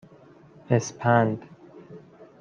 اِسپند 0.69 1.39